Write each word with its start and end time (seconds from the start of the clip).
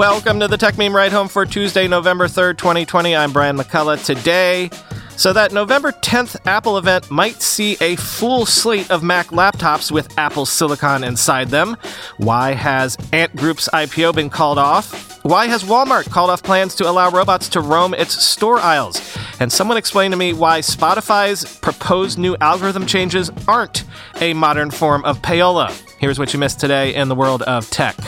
Welcome 0.00 0.40
to 0.40 0.48
the 0.48 0.56
Techmeme 0.56 0.94
Ride 0.94 1.12
Home 1.12 1.28
for 1.28 1.44
Tuesday, 1.44 1.86
November 1.86 2.26
3rd, 2.26 2.56
2020. 2.56 3.14
I'm 3.14 3.34
Brian 3.34 3.58
McCullough. 3.58 4.02
Today, 4.02 4.70
so 5.18 5.34
that 5.34 5.52
November 5.52 5.92
10th 5.92 6.38
Apple 6.46 6.78
event 6.78 7.10
might 7.10 7.42
see 7.42 7.76
a 7.82 7.96
full 7.96 8.46
slate 8.46 8.90
of 8.90 9.02
Mac 9.02 9.26
laptops 9.26 9.92
with 9.92 10.18
Apple 10.18 10.46
Silicon 10.46 11.04
inside 11.04 11.48
them. 11.48 11.76
Why 12.16 12.52
has 12.52 12.96
Ant 13.12 13.36
Group's 13.36 13.68
IPO 13.74 14.14
been 14.14 14.30
called 14.30 14.56
off? 14.56 15.22
Why 15.22 15.48
has 15.48 15.64
Walmart 15.64 16.10
called 16.10 16.30
off 16.30 16.42
plans 16.42 16.74
to 16.76 16.88
allow 16.88 17.10
robots 17.10 17.50
to 17.50 17.60
roam 17.60 17.92
its 17.92 18.24
store 18.24 18.58
aisles? 18.58 19.18
And 19.38 19.52
someone 19.52 19.76
explained 19.76 20.12
to 20.12 20.18
me 20.18 20.32
why 20.32 20.60
Spotify's 20.60 21.58
proposed 21.58 22.18
new 22.18 22.38
algorithm 22.40 22.86
changes 22.86 23.30
aren't 23.46 23.84
a 24.18 24.32
modern 24.32 24.70
form 24.70 25.04
of 25.04 25.20
payola. 25.20 25.70
Here's 25.98 26.18
what 26.18 26.32
you 26.32 26.40
missed 26.40 26.58
today 26.58 26.94
in 26.94 27.08
the 27.08 27.14
world 27.14 27.42
of 27.42 27.68
tech. 27.68 27.98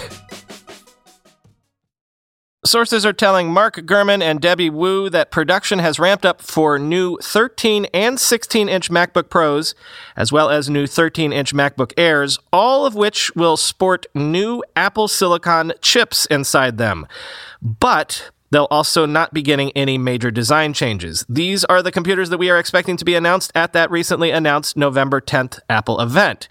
Sources 2.64 3.04
are 3.04 3.12
telling 3.12 3.52
Mark 3.52 3.74
Gurman 3.74 4.22
and 4.22 4.40
Debby 4.40 4.70
Wu 4.70 5.10
that 5.10 5.32
production 5.32 5.80
has 5.80 5.98
ramped 5.98 6.24
up 6.24 6.40
for 6.40 6.78
new 6.78 7.18
13 7.18 7.86
and 7.86 8.20
16 8.20 8.68
inch 8.68 8.88
MacBook 8.88 9.28
Pros, 9.28 9.74
as 10.14 10.30
well 10.30 10.48
as 10.48 10.70
new 10.70 10.86
13 10.86 11.32
inch 11.32 11.52
MacBook 11.52 11.92
Airs, 11.96 12.38
all 12.52 12.86
of 12.86 12.94
which 12.94 13.34
will 13.34 13.56
sport 13.56 14.06
new 14.14 14.62
Apple 14.76 15.08
Silicon 15.08 15.72
chips 15.80 16.24
inside 16.26 16.78
them. 16.78 17.04
But 17.60 18.30
They'll 18.52 18.68
also 18.70 19.06
not 19.06 19.32
be 19.32 19.40
getting 19.40 19.72
any 19.72 19.96
major 19.96 20.30
design 20.30 20.74
changes. 20.74 21.24
These 21.26 21.64
are 21.64 21.82
the 21.82 21.90
computers 21.90 22.28
that 22.28 22.36
we 22.36 22.50
are 22.50 22.58
expecting 22.58 22.98
to 22.98 23.04
be 23.04 23.14
announced 23.14 23.50
at 23.54 23.72
that 23.72 23.90
recently 23.90 24.30
announced 24.30 24.76
November 24.76 25.22
10th 25.22 25.58
Apple 25.70 25.98
event. 25.98 26.48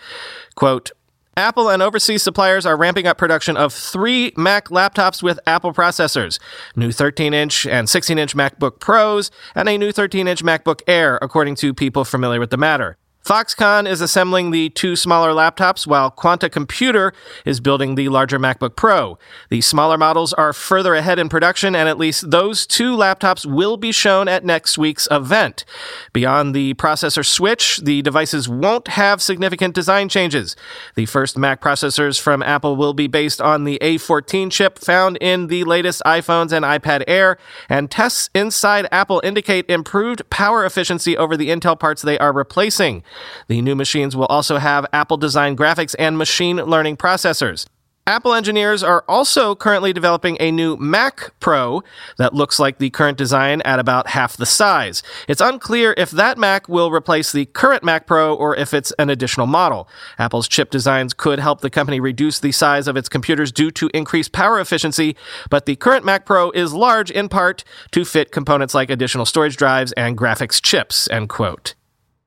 Quote, 0.56 0.90
Apple 1.38 1.70
and 1.70 1.82
overseas 1.82 2.22
suppliers 2.22 2.66
are 2.66 2.76
ramping 2.76 3.08
up 3.08 3.18
production 3.18 3.56
of 3.56 3.74
three 3.74 4.34
Mac 4.36 4.68
laptops 4.68 5.24
with 5.24 5.40
Apple 5.48 5.74
processors 5.74 6.40
new 6.76 6.92
13 6.92 7.34
inch 7.34 7.66
and 7.66 7.90
16 7.90 8.18
inch 8.18 8.36
MacBook 8.36 8.80
Pros, 8.80 9.32
and 9.56 9.70
a 9.70 9.78
new 9.78 9.94
13 9.94 10.28
inch 10.28 10.44
MacBook 10.44 10.82
Air, 10.88 11.18
according 11.22 11.56
to 11.56 11.74
people 11.74 12.04
familiar 12.04 12.40
with 12.40 12.50
the 12.50 12.58
matter. 12.58 12.98
Foxconn 13.24 13.88
is 13.88 14.02
assembling 14.02 14.50
the 14.50 14.70
two 14.70 14.96
smaller 14.96 15.30
laptops 15.30 15.86
while 15.86 16.10
Quanta 16.10 16.50
Computer 16.50 17.14
is 17.46 17.60
building 17.60 17.94
the 17.94 18.10
larger 18.10 18.40
MacBook 18.40 18.76
Pro. 18.76 19.20
The 19.50 19.62
smaller 19.62 19.98
models 19.98 20.34
are 20.34 20.54
further 20.54 20.96
ahead 20.96 21.20
in 21.20 21.30
production 21.30 21.76
and 21.76 21.88
at 21.88 22.00
least 22.00 22.32
those 22.32 22.66
two 22.66 22.98
laptops 22.98 23.46
will 23.46 23.78
be 23.78 23.92
shown 23.92 24.28
at 24.28 24.44
next 24.44 24.76
week's 24.80 25.08
event. 25.12 25.66
Beyond 26.14 26.56
the 26.56 26.74
processor 26.74 27.24
switch, 27.24 27.78
the 27.78 28.02
devices 28.02 28.50
won't 28.50 28.88
have 28.88 29.22
significant 29.22 29.76
design 29.76 30.10
changes. 30.10 30.56
The 30.96 31.06
first 31.06 31.38
Mac 31.38 31.62
processors 31.62 32.20
from 32.20 32.42
Apple 32.42 32.76
will 32.76 32.94
be 32.94 33.08
based 33.08 33.40
on 33.40 33.66
the 33.66 33.78
A14 33.84 34.52
chip 34.52 34.80
found 34.80 35.18
in 35.18 35.46
the 35.46 35.64
latest 35.64 36.02
iPhones 36.08 36.52
and 36.52 36.66
iPad 36.66 37.04
Air, 37.08 37.38
and 37.70 37.92
tests 37.92 38.32
inside 38.34 38.88
Apple 38.92 39.22
indicate 39.24 39.70
improved 39.70 40.28
power 40.32 40.66
efficiency 40.66 41.16
over 41.16 41.38
the 41.38 41.50
Intel 41.50 41.80
parts 41.80 42.02
they 42.02 42.18
are 42.18 42.34
replacing. 42.34 43.04
The 43.48 43.62
new 43.62 43.76
machines 43.76 44.16
will 44.16 44.26
also 44.26 44.58
have 44.58 44.86
Apple 44.94 45.18
designed 45.18 45.58
graphics 45.58 45.96
and 45.98 46.18
machine 46.18 46.58
learning 46.58 46.98
processors. 46.98 47.66
Apple 48.08 48.34
engineers 48.34 48.82
are 48.82 49.06
also 49.08 49.54
currently 49.54 49.94
developing 49.94 50.36
a 50.40 50.52
new 50.52 50.76
Mac 50.76 51.32
Pro 51.40 51.84
that 52.18 52.34
looks 52.34 52.60
like 52.60 52.80
the 52.80 52.90
current 52.90 53.16
design 53.16 53.62
at 53.62 53.78
about 53.78 54.08
half 54.08 54.36
the 54.36 54.46
size. 54.48 55.04
It's 55.28 55.40
unclear 55.40 55.94
if 55.98 56.10
that 56.10 56.40
Mac 56.40 56.68
will 56.68 56.92
replace 56.92 57.32
the 57.32 57.46
current 57.46 57.84
Mac 57.84 58.08
Pro 58.08 58.34
or 58.34 58.56
if 58.56 58.74
it's 58.74 58.92
an 58.94 59.12
additional 59.12 59.46
model. 59.46 59.88
Apple's 60.18 60.48
chip 60.48 60.72
designs 60.72 61.14
could 61.14 61.38
help 61.38 61.62
the 61.62 61.70
company 61.70 62.00
reduce 62.00 62.40
the 62.40 62.52
size 62.52 62.88
of 62.88 62.98
its 62.98 63.08
computers 63.08 63.52
due 63.52 63.70
to 63.72 63.90
increased 63.94 64.32
power 64.32 64.60
efficiency, 64.60 65.16
but 65.52 65.68
the 65.68 65.76
current 65.76 66.04
Mac 66.04 66.26
Pro 66.26 66.50
is 66.52 66.74
large 66.74 67.12
in 67.12 67.30
part 67.30 67.64
to 67.92 68.04
fit 68.04 68.32
components 68.32 68.74
like 68.74 68.90
additional 68.90 69.28
storage 69.28 69.58
drives 69.58 69.92
and 69.92 70.18
graphics 70.18 70.60
chips, 70.60 71.08
end 71.12 71.30
quote. 71.30 71.76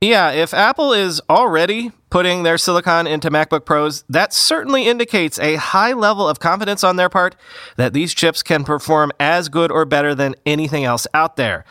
Yeah, 0.01 0.31
if 0.33 0.53
Apple 0.53 0.93
is 0.93 1.23
already 1.31 1.93
putting 2.11 2.43
their 2.43 2.59
silicon 2.59 3.07
into 3.07 3.31
MacBook 3.31 3.65
Pros, 3.65 4.05
that 4.09 4.33
certainly 4.33 4.87
indicates 4.87 5.39
a 5.39 5.57
high 5.57 5.93
level 5.93 6.29
of 6.29 6.39
confidence 6.39 6.85
on 6.85 6.97
their 6.97 7.09
part 7.09 7.35
that 7.77 7.93
these 7.93 8.15
chips 8.15 8.43
can 8.43 8.65
perform 8.65 9.13
as 9.19 9.49
good 9.49 9.73
or 9.73 9.85
better 9.85 10.15
than 10.15 10.35
anything 10.45 10.85
else 10.85 11.07
out 11.15 11.37
there. 11.37 11.65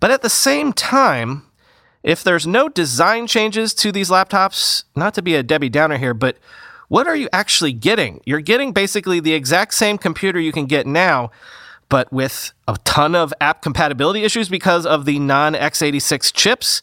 But 0.00 0.10
at 0.10 0.22
the 0.22 0.28
same 0.28 0.72
time, 0.72 1.46
if 2.02 2.22
there's 2.22 2.46
no 2.46 2.68
design 2.68 3.26
changes 3.26 3.74
to 3.74 3.90
these 3.90 4.10
laptops, 4.10 4.84
not 4.94 5.14
to 5.14 5.22
be 5.22 5.34
a 5.34 5.42
Debbie 5.42 5.68
Downer 5.68 5.96
here, 5.96 6.14
but 6.14 6.36
what 6.88 7.06
are 7.06 7.16
you 7.16 7.28
actually 7.32 7.72
getting? 7.72 8.20
You're 8.24 8.40
getting 8.40 8.72
basically 8.72 9.20
the 9.20 9.34
exact 9.34 9.74
same 9.74 9.98
computer 9.98 10.38
you 10.38 10.52
can 10.52 10.66
get 10.66 10.86
now, 10.86 11.30
but 11.88 12.12
with 12.12 12.52
a 12.66 12.76
ton 12.84 13.14
of 13.14 13.32
app 13.40 13.62
compatibility 13.62 14.24
issues 14.24 14.48
because 14.48 14.86
of 14.86 15.04
the 15.04 15.18
non 15.18 15.54
x86 15.54 16.32
chips. 16.32 16.82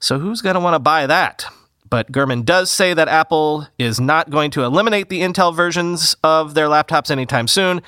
So 0.00 0.18
who's 0.18 0.42
going 0.42 0.54
to 0.54 0.60
want 0.60 0.74
to 0.74 0.78
buy 0.78 1.06
that? 1.06 1.46
But 1.88 2.10
Gurman 2.10 2.44
does 2.44 2.70
say 2.70 2.94
that 2.94 3.08
Apple 3.08 3.68
is 3.78 4.00
not 4.00 4.30
going 4.30 4.50
to 4.52 4.64
eliminate 4.64 5.08
the 5.08 5.20
Intel 5.20 5.54
versions 5.54 6.16
of 6.24 6.54
their 6.54 6.66
laptops 6.66 7.10
anytime 7.10 7.46
soon. 7.46 7.80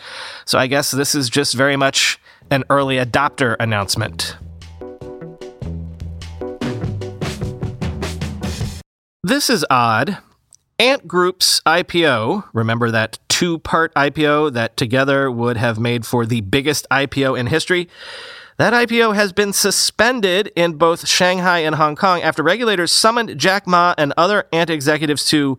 So 0.44 0.58
I 0.58 0.68
guess 0.68 0.92
this 0.92 1.14
is 1.14 1.28
just 1.28 1.54
very 1.54 1.76
much 1.76 2.20
an 2.50 2.64
early 2.70 2.96
adopter 2.96 3.56
announcement. 3.58 4.36
This 9.24 9.50
is 9.50 9.66
odd. 9.68 10.18
Ant 10.80 11.08
Group's 11.08 11.60
IPO, 11.66 12.44
remember 12.52 12.92
that 12.92 13.18
two 13.28 13.58
part 13.58 13.92
IPO 13.94 14.52
that 14.52 14.76
together 14.76 15.28
would 15.28 15.56
have 15.56 15.80
made 15.80 16.06
for 16.06 16.24
the 16.24 16.40
biggest 16.40 16.86
IPO 16.88 17.36
in 17.36 17.48
history? 17.48 17.88
That 18.58 18.72
IPO 18.72 19.16
has 19.16 19.32
been 19.32 19.52
suspended 19.52 20.52
in 20.54 20.74
both 20.74 21.08
Shanghai 21.08 21.58
and 21.58 21.74
Hong 21.74 21.96
Kong 21.96 22.22
after 22.22 22.44
regulators 22.44 22.92
summoned 22.92 23.36
Jack 23.38 23.66
Ma 23.66 23.96
and 23.98 24.14
other 24.16 24.46
Ant 24.52 24.70
executives 24.70 25.26
to 25.30 25.58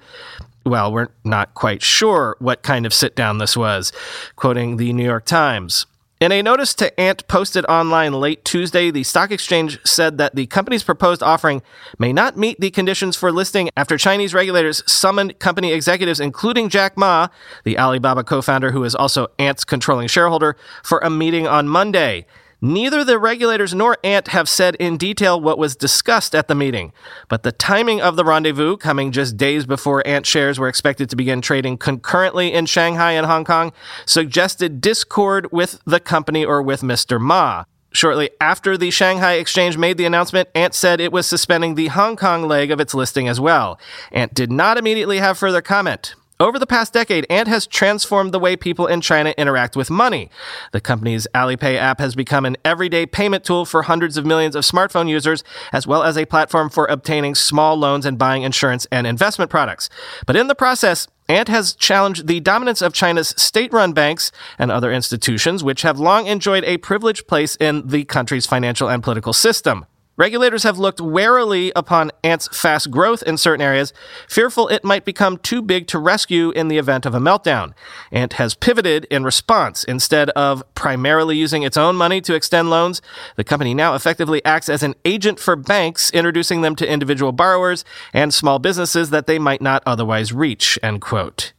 well, 0.65 0.91
we're 0.91 1.07
not 1.23 1.53
quite 1.53 1.81
sure 1.81 2.35
what 2.39 2.61
kind 2.61 2.85
of 2.85 2.93
sit 2.93 3.15
down 3.15 3.39
this 3.39 3.57
was, 3.57 3.91
quoting 4.35 4.77
the 4.77 4.93
New 4.93 5.05
York 5.05 5.25
Times. 5.25 5.85
In 6.19 6.33
a 6.33 6.41
notice 6.41 6.73
to 6.73 6.99
Ant 6.99 7.25
posted 7.29 7.63
online 7.67 8.11
late 8.11 8.43
Tuesday, 8.43 8.91
the 8.91 9.03
stock 9.03 9.31
exchange 9.31 9.79
said 9.85 10.17
that 10.17 10.35
the 10.35 10.47
company's 10.47 10.83
proposed 10.83 11.23
offering 11.23 11.61
may 11.97 12.11
not 12.11 12.35
meet 12.35 12.59
the 12.59 12.71
conditions 12.71 13.15
for 13.15 13.31
listing 13.31 13.69
after 13.77 13.97
Chinese 13.97 14.33
regulators 14.33 14.83
summoned 14.85 15.39
company 15.39 15.71
executives, 15.71 16.19
including 16.19 16.67
Jack 16.67 16.97
Ma, 16.97 17.29
the 17.63 17.79
Alibaba 17.79 18.25
co 18.25 18.41
founder 18.41 18.71
who 18.71 18.83
is 18.83 18.95
also 18.95 19.27
Ant's 19.39 19.63
controlling 19.63 20.09
shareholder, 20.09 20.57
for 20.83 20.99
a 20.99 21.09
meeting 21.09 21.47
on 21.47 21.69
Monday. 21.69 22.25
Neither 22.61 23.05
the 23.05 23.17
regulators 23.17 23.73
nor 23.73 23.97
Ant 24.03 24.29
have 24.29 24.49
said 24.49 24.75
in 24.75 24.97
detail 24.97 25.39
what 25.39 25.57
was 25.57 25.77
discussed 25.77 26.35
at 26.35 26.49
the 26.49 26.55
meeting, 26.55 26.91
but 27.29 27.43
the 27.43 27.53
timing 27.53 28.01
of 28.01 28.17
the 28.17 28.25
rendezvous, 28.25 28.75
coming 28.75 29.13
just 29.13 29.37
days 29.37 29.65
before 29.65 30.05
Ant 30.05 30.25
shares 30.25 30.59
were 30.59 30.67
expected 30.67 31.09
to 31.09 31.15
begin 31.15 31.39
trading 31.41 31.77
concurrently 31.77 32.51
in 32.51 32.65
Shanghai 32.65 33.13
and 33.13 33.25
Hong 33.25 33.45
Kong, 33.45 33.71
suggested 34.05 34.81
discord 34.81 35.47
with 35.53 35.79
the 35.85 36.01
company 36.01 36.43
or 36.43 36.61
with 36.61 36.81
Mr. 36.81 37.19
Ma. 37.19 37.63
Shortly 37.91 38.29
after 38.41 38.77
the 38.77 38.91
Shanghai 38.91 39.33
exchange 39.33 39.77
made 39.77 39.97
the 39.97 40.05
announcement, 40.05 40.49
Ant 40.53 40.73
said 40.73 40.99
it 40.99 41.13
was 41.13 41.25
suspending 41.27 41.75
the 41.75 41.87
Hong 41.87 42.17
Kong 42.17 42.45
leg 42.45 42.71
of 42.71 42.81
its 42.81 42.93
listing 42.93 43.29
as 43.29 43.39
well. 43.39 43.79
Ant 44.11 44.33
did 44.33 44.51
not 44.51 44.77
immediately 44.77 45.19
have 45.19 45.37
further 45.37 45.61
comment. 45.61 46.13
Over 46.41 46.57
the 46.57 46.65
past 46.65 46.93
decade, 46.93 47.25
Ant 47.29 47.49
has 47.49 47.67
transformed 47.67 48.33
the 48.33 48.39
way 48.39 48.55
people 48.55 48.87
in 48.87 49.01
China 49.01 49.33
interact 49.37 49.75
with 49.75 49.89
money. 49.89 50.29
The 50.71 50.79
company's 50.79 51.27
Alipay 51.35 51.75
app 51.75 51.99
has 51.99 52.15
become 52.15 52.45
an 52.45 52.55
everyday 52.63 53.05
payment 53.05 53.43
tool 53.43 53.65
for 53.65 53.81
hundreds 53.81 54.15
of 54.15 54.25
millions 54.25 54.55
of 54.55 54.63
smartphone 54.63 55.09
users, 55.09 55.43
as 55.73 55.85
well 55.85 56.01
as 56.01 56.17
a 56.17 56.25
platform 56.25 56.69
for 56.69 56.85
obtaining 56.85 57.35
small 57.35 57.75
loans 57.75 58.05
and 58.05 58.17
buying 58.17 58.43
insurance 58.43 58.87
and 58.89 59.05
investment 59.05 59.51
products. 59.51 59.89
But 60.25 60.37
in 60.37 60.47
the 60.47 60.55
process, 60.55 61.09
Ant 61.27 61.49
has 61.49 61.73
challenged 61.75 62.27
the 62.27 62.39
dominance 62.39 62.81
of 62.81 62.93
China's 62.93 63.33
state 63.35 63.73
run 63.73 63.91
banks 63.91 64.31
and 64.57 64.71
other 64.71 64.93
institutions, 64.93 65.61
which 65.61 65.81
have 65.81 65.99
long 65.99 66.27
enjoyed 66.27 66.63
a 66.63 66.77
privileged 66.77 67.27
place 67.27 67.57
in 67.57 67.85
the 67.85 68.05
country's 68.05 68.45
financial 68.45 68.89
and 68.89 69.03
political 69.03 69.33
system. 69.33 69.85
Regulators 70.19 70.63
have 70.63 70.77
looked 70.77 70.99
warily 70.99 71.71
upon 71.77 72.11
Ant's 72.25 72.49
fast 72.49 72.91
growth 72.91 73.23
in 73.23 73.37
certain 73.37 73.61
areas, 73.61 73.93
fearful 74.27 74.67
it 74.67 74.83
might 74.83 75.05
become 75.05 75.37
too 75.37 75.61
big 75.61 75.87
to 75.87 75.97
rescue 75.97 76.51
in 76.51 76.67
the 76.67 76.77
event 76.77 77.05
of 77.05 77.15
a 77.15 77.19
meltdown. 77.19 77.73
Ant 78.11 78.33
has 78.33 78.53
pivoted 78.53 79.05
in 79.09 79.23
response. 79.23 79.85
Instead 79.85 80.29
of 80.31 80.61
primarily 80.75 81.37
using 81.37 81.63
its 81.63 81.77
own 81.77 81.95
money 81.95 82.19
to 82.19 82.35
extend 82.35 82.69
loans, 82.69 83.01
the 83.37 83.45
company 83.45 83.73
now 83.73 83.95
effectively 83.95 84.43
acts 84.43 84.67
as 84.67 84.83
an 84.83 84.93
agent 85.05 85.39
for 85.39 85.55
banks, 85.55 86.11
introducing 86.11 86.63
them 86.63 86.75
to 86.75 86.91
individual 86.91 87.31
borrowers 87.31 87.85
and 88.11 88.33
small 88.33 88.59
businesses 88.59 89.11
that 89.11 89.25
they 89.25 89.39
might 89.39 89.61
not 89.61 89.81
otherwise 89.85 90.33
reach. 90.33 90.77
End 90.83 90.99
quote. 90.99 91.53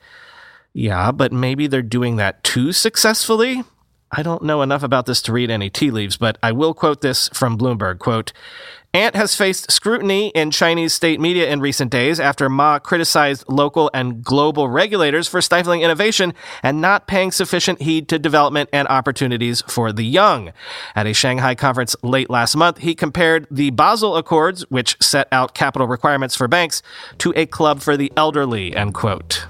Yeah, 0.74 1.12
but 1.12 1.32
maybe 1.32 1.66
they're 1.66 1.80
doing 1.80 2.16
that 2.16 2.44
too 2.44 2.72
successfully? 2.72 3.64
I 4.12 4.22
don't 4.22 4.42
know 4.42 4.62
enough 4.62 4.82
about 4.82 5.06
this 5.06 5.22
to 5.22 5.32
read 5.32 5.50
any 5.50 5.70
tea 5.70 5.90
leaves, 5.90 6.16
but 6.16 6.36
I 6.42 6.52
will 6.52 6.74
quote 6.74 7.00
this 7.00 7.28
from 7.32 7.56
Bloomberg. 7.56 8.00
Quote, 8.00 8.32
Ant 8.92 9.14
has 9.14 9.36
faced 9.36 9.70
scrutiny 9.70 10.30
in 10.30 10.50
Chinese 10.50 10.92
state 10.92 11.20
media 11.20 11.48
in 11.48 11.60
recent 11.60 11.92
days 11.92 12.18
after 12.18 12.48
Ma 12.48 12.80
criticized 12.80 13.44
local 13.46 13.88
and 13.94 14.24
global 14.24 14.68
regulators 14.68 15.28
for 15.28 15.40
stifling 15.40 15.82
innovation 15.82 16.34
and 16.60 16.80
not 16.80 17.06
paying 17.06 17.30
sufficient 17.30 17.82
heed 17.82 18.08
to 18.08 18.18
development 18.18 18.68
and 18.72 18.88
opportunities 18.88 19.62
for 19.68 19.92
the 19.92 20.04
young. 20.04 20.52
At 20.96 21.06
a 21.06 21.14
Shanghai 21.14 21.54
conference 21.54 21.94
late 22.02 22.30
last 22.30 22.56
month, 22.56 22.78
he 22.78 22.96
compared 22.96 23.46
the 23.48 23.70
Basel 23.70 24.16
Accords, 24.16 24.68
which 24.70 24.96
set 25.00 25.28
out 25.30 25.54
capital 25.54 25.86
requirements 25.86 26.34
for 26.34 26.48
banks, 26.48 26.82
to 27.18 27.32
a 27.36 27.46
club 27.46 27.80
for 27.82 27.96
the 27.96 28.12
elderly, 28.16 28.74
end 28.74 28.92
quote. 28.94 29.46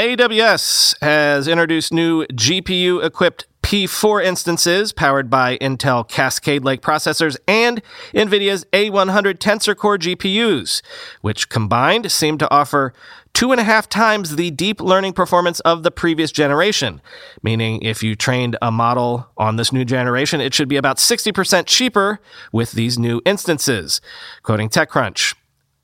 AWS 0.00 0.94
has 1.02 1.46
introduced 1.46 1.92
new 1.92 2.24
GPU 2.28 3.04
equipped 3.04 3.46
P4 3.62 4.24
instances 4.24 4.94
powered 4.94 5.28
by 5.28 5.58
Intel 5.58 6.08
Cascade 6.08 6.64
Lake 6.64 6.80
processors 6.80 7.36
and 7.46 7.82
NVIDIA's 8.14 8.64
A100 8.72 9.34
Tensor 9.34 9.76
Core 9.76 9.98
GPUs, 9.98 10.80
which 11.20 11.50
combined 11.50 12.10
seem 12.10 12.38
to 12.38 12.50
offer 12.50 12.94
two 13.34 13.52
and 13.52 13.60
a 13.60 13.64
half 13.64 13.90
times 13.90 14.36
the 14.36 14.50
deep 14.50 14.80
learning 14.80 15.12
performance 15.12 15.60
of 15.60 15.82
the 15.82 15.90
previous 15.90 16.32
generation. 16.32 17.02
Meaning, 17.42 17.82
if 17.82 18.02
you 18.02 18.16
trained 18.16 18.56
a 18.62 18.72
model 18.72 19.28
on 19.36 19.56
this 19.56 19.70
new 19.70 19.84
generation, 19.84 20.40
it 20.40 20.54
should 20.54 20.70
be 20.70 20.78
about 20.78 20.96
60% 20.96 21.66
cheaper 21.66 22.20
with 22.52 22.72
these 22.72 22.98
new 22.98 23.20
instances. 23.26 24.00
Quoting 24.44 24.70
TechCrunch. 24.70 25.34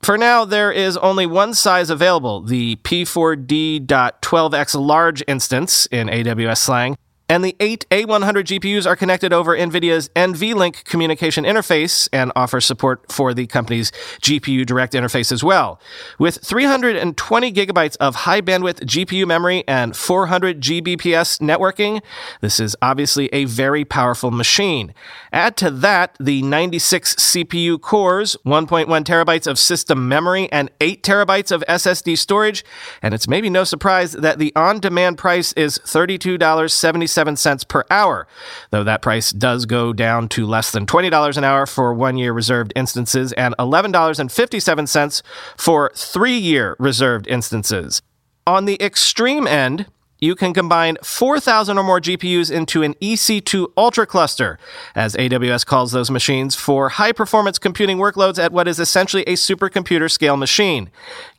For 0.07 0.17
now, 0.17 0.45
there 0.45 0.71
is 0.71 0.95
only 0.95 1.25
one 1.25 1.53
size 1.53 1.89
available, 1.89 2.39
the 2.39 2.77
P4D.12x 2.77 4.79
large 4.79 5.21
instance 5.27 5.85
in 5.87 6.07
AWS 6.07 6.59
slang, 6.59 6.97
and 7.29 7.43
the 7.43 7.55
eight 7.59 7.85
A100 7.91 8.59
GPUs 8.59 8.85
are 8.85 8.95
connected 8.95 9.33
over 9.33 9.57
NVIDIA's 9.57 10.09
NVLink 10.09 10.85
communication 10.85 11.43
interface 11.43 12.07
and 12.13 12.31
offer 12.35 12.61
support 12.61 13.11
for 13.11 13.33
the 13.33 13.47
company's 13.47 13.91
GPU 14.21 14.65
Direct 14.65 14.93
interface 14.93 15.31
as 15.31 15.43
well. 15.43 15.79
With 16.17 16.37
320 16.37 17.51
gigabytes 17.51 17.97
of 17.97 18.15
high 18.15 18.41
bandwidth 18.41 18.79
GPU 18.81 19.27
memory 19.27 19.63
and 19.67 19.95
400 19.95 20.61
Gbps 20.61 21.39
networking, 21.39 22.01
this 22.41 22.59
is 22.59 22.77
obviously 22.81 23.27
a 23.33 23.43
very 23.45 23.83
powerful 23.83 24.31
machine. 24.31 24.93
Add 25.33 25.57
to 25.57 25.69
that 25.71 26.15
the 26.19 26.41
96 26.43 27.15
CPU 27.15 27.79
cores, 27.81 28.37
1.1 28.45 28.87
terabytes 29.03 29.47
of 29.47 29.59
system 29.59 30.07
memory, 30.07 30.49
and 30.51 30.71
8 30.79 31.03
terabytes 31.03 31.51
of 31.51 31.63
SSD 31.67 32.17
storage, 32.17 32.63
and 33.01 33.13
it's 33.13 33.27
maybe 33.27 33.49
no 33.49 33.65
surprise 33.65 34.13
that 34.13 34.39
the 34.39 34.55
on 34.55 34.79
demand 34.79 35.17
price 35.17 35.51
is 35.53 35.77
$32.70 35.79 37.16
cents 37.35 37.63
per 37.63 37.83
hour, 37.89 38.27
though 38.69 38.83
that 38.83 39.01
price 39.01 39.31
does 39.31 39.65
go 39.65 39.93
down 39.93 40.29
to 40.29 40.45
less 40.45 40.71
than 40.71 40.85
$20 40.85 41.37
an 41.37 41.43
hour 41.43 41.65
for 41.65 41.93
one 41.93 42.17
year 42.17 42.33
reserved 42.33 42.73
instances 42.75 43.33
and 43.33 43.55
$11.57 43.57 45.21
for 45.57 45.91
three 45.95 46.37
year 46.37 46.75
reserved 46.79 47.27
instances. 47.27 48.01
On 48.45 48.65
the 48.65 48.81
extreme 48.81 49.47
end, 49.47 49.87
you 50.19 50.35
can 50.35 50.53
combine 50.53 50.97
4,000 51.03 51.77
or 51.77 51.83
more 51.83 51.99
GPUs 51.99 52.51
into 52.51 52.83
an 52.83 52.93
EC2 52.95 53.67
Ultra 53.77 54.05
cluster, 54.05 54.57
as 54.95 55.15
AWS 55.15 55.65
calls 55.65 55.91
those 55.91 56.09
machines, 56.09 56.55
for 56.55 56.89
high 56.89 57.11
performance 57.11 57.59
computing 57.59 57.97
workloads 57.97 58.41
at 58.43 58.51
what 58.51 58.67
is 58.67 58.79
essentially 58.79 59.23
a 59.23 59.33
supercomputer 59.33 60.09
scale 60.09 60.37
machine. 60.37 60.89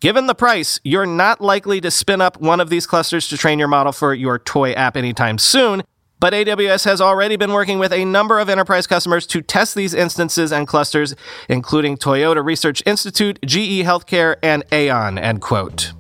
Given 0.01 0.27
the 0.27 0.35
price, 0.35 0.81
you're 0.85 1.07
not 1.07 1.41
likely 1.41 1.81
to 1.81 1.91
spin 1.91 2.21
up 2.21 2.41
one 2.41 2.61
of 2.61 2.71
these 2.71 2.87
clusters 2.87 3.29
to 3.29 3.37
train 3.37 3.59
your 3.59 3.69
model 3.69 3.93
for 3.93 4.15
your 4.15 4.39
toy 4.39 4.73
app 4.73 4.97
anytime 4.97 5.39
soon. 5.39 5.83
But 6.21 6.33
AWS 6.33 6.85
has 6.85 7.01
already 7.01 7.37
been 7.37 7.53
working 7.53 7.79
with 7.79 7.93
a 7.93 8.05
number 8.05 8.41
of 8.41 8.49
enterprise 8.49 8.89
customers 8.89 9.27
to 9.29 9.41
test 9.41 9.77
these 9.77 9.95
instances 9.95 10.53
and 10.53 10.67
clusters, 10.67 11.15
including 11.49 11.97
Toyota 11.97 12.45
Research 12.45 12.83
Institute, 12.85 13.39
GE 13.45 13.85
Healthcare, 13.85 14.37
and 14.43 14.65
Aon, 14.73 15.17
end 15.17 15.41
quote. 15.41 15.93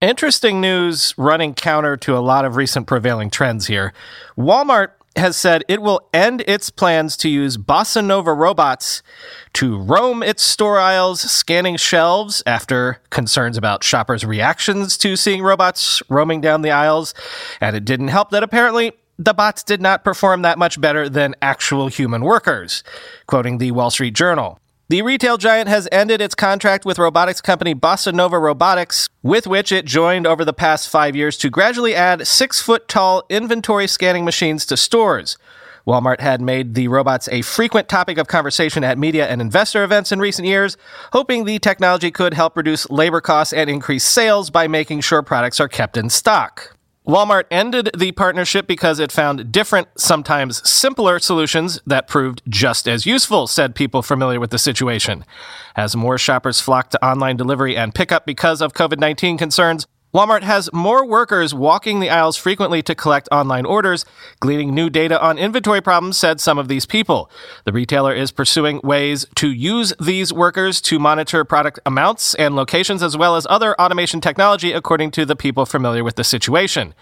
Interesting 0.00 0.60
news 0.60 1.12
running 1.18 1.54
counter 1.54 1.96
to 1.96 2.16
a 2.16 2.20
lot 2.20 2.44
of 2.44 2.54
recent 2.54 2.86
prevailing 2.86 3.30
trends 3.30 3.66
here. 3.66 3.92
Walmart 4.36 4.90
has 5.16 5.36
said 5.36 5.64
it 5.66 5.82
will 5.82 6.08
end 6.14 6.44
its 6.46 6.70
plans 6.70 7.16
to 7.16 7.28
use 7.28 7.56
Bossa 7.56 8.04
Nova 8.04 8.32
robots 8.32 9.02
to 9.54 9.76
roam 9.76 10.22
its 10.22 10.44
store 10.44 10.78
aisles, 10.78 11.20
scanning 11.20 11.76
shelves 11.76 12.44
after 12.46 13.00
concerns 13.10 13.56
about 13.58 13.82
shoppers' 13.82 14.24
reactions 14.24 14.96
to 14.98 15.16
seeing 15.16 15.42
robots 15.42 16.00
roaming 16.08 16.40
down 16.40 16.62
the 16.62 16.70
aisles. 16.70 17.12
And 17.60 17.74
it 17.74 17.84
didn't 17.84 18.08
help 18.08 18.30
that 18.30 18.44
apparently 18.44 18.92
the 19.18 19.34
bots 19.34 19.64
did 19.64 19.82
not 19.82 20.04
perform 20.04 20.42
that 20.42 20.60
much 20.60 20.80
better 20.80 21.08
than 21.08 21.34
actual 21.42 21.88
human 21.88 22.22
workers, 22.22 22.84
quoting 23.26 23.58
the 23.58 23.72
Wall 23.72 23.90
Street 23.90 24.14
Journal. 24.14 24.60
The 24.90 25.02
retail 25.02 25.36
giant 25.36 25.68
has 25.68 25.86
ended 25.92 26.22
its 26.22 26.34
contract 26.34 26.86
with 26.86 26.98
robotics 26.98 27.42
company 27.42 27.74
Bossa 27.74 28.10
Nova 28.10 28.38
Robotics, 28.38 29.06
with 29.22 29.46
which 29.46 29.70
it 29.70 29.84
joined 29.84 30.26
over 30.26 30.46
the 30.46 30.54
past 30.54 30.88
five 30.88 31.14
years 31.14 31.36
to 31.38 31.50
gradually 31.50 31.94
add 31.94 32.26
six 32.26 32.62
foot 32.62 32.88
tall 32.88 33.22
inventory 33.28 33.86
scanning 33.86 34.24
machines 34.24 34.64
to 34.64 34.78
stores. 34.78 35.36
Walmart 35.86 36.20
had 36.20 36.40
made 36.40 36.72
the 36.72 36.88
robots 36.88 37.28
a 37.30 37.42
frequent 37.42 37.90
topic 37.90 38.16
of 38.16 38.28
conversation 38.28 38.82
at 38.82 38.96
media 38.96 39.28
and 39.28 39.42
investor 39.42 39.84
events 39.84 40.10
in 40.10 40.20
recent 40.20 40.48
years, 40.48 40.78
hoping 41.12 41.44
the 41.44 41.58
technology 41.58 42.10
could 42.10 42.32
help 42.32 42.56
reduce 42.56 42.88
labor 42.88 43.20
costs 43.20 43.52
and 43.52 43.68
increase 43.68 44.04
sales 44.04 44.48
by 44.48 44.68
making 44.68 45.02
sure 45.02 45.20
products 45.20 45.60
are 45.60 45.68
kept 45.68 45.98
in 45.98 46.08
stock. 46.08 46.77
Walmart 47.08 47.44
ended 47.50 47.90
the 47.96 48.12
partnership 48.12 48.66
because 48.66 48.98
it 48.98 49.10
found 49.10 49.50
different, 49.50 49.88
sometimes 49.96 50.68
simpler 50.68 51.18
solutions 51.18 51.80
that 51.86 52.06
proved 52.06 52.42
just 52.46 52.86
as 52.86 53.06
useful, 53.06 53.46
said 53.46 53.74
people 53.74 54.02
familiar 54.02 54.38
with 54.38 54.50
the 54.50 54.58
situation. 54.58 55.24
As 55.74 55.96
more 55.96 56.18
shoppers 56.18 56.60
flocked 56.60 56.90
to 56.90 57.02
online 57.02 57.38
delivery 57.38 57.78
and 57.78 57.94
pickup 57.94 58.26
because 58.26 58.60
of 58.60 58.74
COVID 58.74 58.98
19 58.98 59.38
concerns, 59.38 59.86
Walmart 60.14 60.42
has 60.42 60.70
more 60.72 61.04
workers 61.04 61.54
walking 61.54 62.00
the 62.00 62.08
aisles 62.08 62.38
frequently 62.38 62.82
to 62.82 62.94
collect 62.94 63.28
online 63.30 63.66
orders, 63.66 64.06
gleaning 64.40 64.74
new 64.74 64.88
data 64.88 65.20
on 65.22 65.36
inventory 65.36 65.82
problems, 65.82 66.16
said 66.16 66.40
some 66.40 66.56
of 66.58 66.66
these 66.66 66.86
people. 66.86 67.30
The 67.64 67.72
retailer 67.72 68.14
is 68.14 68.32
pursuing 68.32 68.80
ways 68.82 69.26
to 69.34 69.52
use 69.52 69.92
these 70.00 70.32
workers 70.32 70.80
to 70.82 70.98
monitor 70.98 71.44
product 71.44 71.80
amounts 71.84 72.34
and 72.36 72.56
locations, 72.56 73.02
as 73.02 73.18
well 73.18 73.36
as 73.36 73.46
other 73.50 73.78
automation 73.78 74.22
technology, 74.22 74.72
according 74.72 75.10
to 75.10 75.26
the 75.26 75.36
people 75.36 75.66
familiar 75.66 76.02
with 76.02 76.16
the 76.16 76.24
situation. 76.24 76.94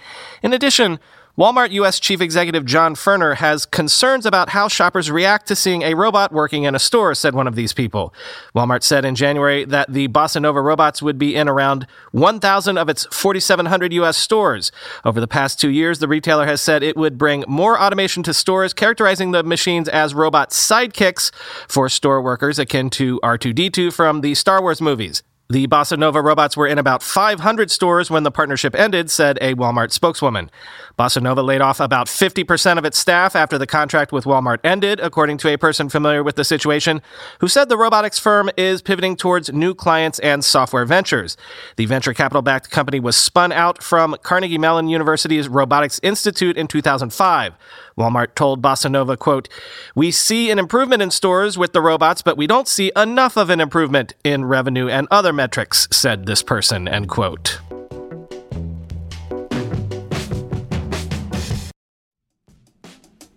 In 0.43 0.53
addition, 0.53 0.99
Walmart 1.39 1.71
US 1.73 2.01
Chief 2.01 2.23
Executive 2.23 2.65
John 2.65 2.95
Furner 2.95 3.37
has 3.37 3.67
concerns 3.67 4.25
about 4.25 4.49
how 4.49 4.69
shoppers 4.69 5.11
react 5.11 5.47
to 5.49 5.55
seeing 5.55 5.83
a 5.83 5.93
robot 5.93 6.33
working 6.33 6.63
in 6.63 6.75
a 6.75 6.79
store, 6.79 7.15
said 7.15 7.35
one 7.35 7.47
of 7.47 7.55
these 7.55 7.75
people. 7.75 8.15
Walmart 8.55 8.83
said 8.83 9.05
in 9.05 9.15
January 9.15 9.67
that 9.67 9.93
the 9.93 10.09
Bossa 10.09 10.41
Nova 10.41 10.63
robots 10.63 11.03
would 11.03 11.19
be 11.19 11.37
in 11.37 11.47
around 11.47 11.87
1,000 12.13 12.79
of 12.79 12.89
its 12.89 13.05
4,700 13.13 13.93
US 13.93 14.17
stores. 14.17 14.73
Over 15.05 15.21
the 15.21 15.29
past 15.29 15.61
two 15.61 15.69
years, 15.69 15.99
the 15.99 16.09
retailer 16.09 16.47
has 16.47 16.63
said 16.63 16.83
it 16.83 16.97
would 16.97 17.19
bring 17.19 17.45
more 17.47 17.79
automation 17.79 18.23
to 18.23 18.33
stores, 18.33 18.73
characterizing 18.73 19.33
the 19.33 19.43
machines 19.43 19.91
as 19.91 20.15
robot 20.15 20.53
sidekicks 20.53 21.31
for 21.69 21.91
store 21.91 22.23
workers 22.23 22.59
akin 22.59 22.89
to 22.89 23.21
R2D2 23.23 23.93
from 23.93 24.23
the 24.23 24.35
Star 24.35 24.63
Wars 24.63 24.81
movies. 24.81 25.23
The 25.49 25.69
Bossa 25.69 25.97
Nova 25.97 26.21
robots 26.21 26.57
were 26.57 26.67
in 26.67 26.77
about 26.77 27.05
500 27.05 27.71
stores 27.71 28.11
when 28.11 28.25
the 28.25 28.33
partnership 28.33 28.75
ended, 28.75 29.13
said 29.13 29.39
a 29.41 29.55
Walmart 29.55 29.93
spokeswoman. 29.93 30.51
Bossa 30.99 31.23
Nova 31.23 31.41
laid 31.41 31.61
off 31.61 31.79
about 31.79 32.09
50% 32.09 32.79
of 32.79 32.85
its 32.85 32.99
staff 32.99 33.37
after 33.37 33.57
the 33.57 33.67
contract 33.67 34.11
with 34.11 34.25
Walmart 34.25 34.59
ended, 34.65 34.99
according 34.99 35.39
to 35.39 35.49
a 35.49 35.57
person 35.57 35.89
familiar 35.89 36.25
with 36.25 36.35
the 36.35 36.43
situation, 36.43 37.01
who 37.39 37.47
said 37.47 37.69
the 37.69 37.77
robotics 37.77 38.19
firm 38.19 38.51
is 38.57 38.83
pivoting 38.83 39.15
towards 39.15 39.53
new 39.53 39.73
clients 39.73 40.19
and 40.19 40.45
software 40.45 40.85
ventures. 40.85 41.37
The 41.77 41.87
venture 41.87 42.13
capital 42.13 42.43
backed 42.43 42.73
company 42.73 42.99
was 42.99 43.15
spun 43.15 43.53
out 43.53 43.85
from 43.85 44.17
Carnegie 44.25 44.59
Mellon 44.59 44.89
University's 44.89 45.47
Robotics 45.47 46.01
Institute 46.03 46.57
in 46.57 46.67
2005. 46.67 47.55
Walmart 47.97 48.35
told 48.35 48.61
Bossa 48.61 48.91
Nova, 48.91 49.17
quote, 49.17 49.49
We 49.95 50.11
see 50.11 50.51
an 50.51 50.59
improvement 50.59 51.03
in 51.03 51.13
stores 51.13 51.57
with 51.57 51.73
the 51.73 51.81
robots, 51.81 52.21
but 52.21 52.37
we 52.37 52.49
don't 52.49 52.67
see 52.67 52.91
enough 52.97 53.37
of 53.37 53.49
an 53.49 53.61
improvement 53.61 54.13
in 54.25 54.45
revenue 54.45 54.89
and 54.89 55.07
other 55.11 55.33
Metrics 55.37 55.87
said 55.93 56.27
this 56.27 56.43
person, 56.43 56.89
end 56.89 57.09
quote. 57.09 57.61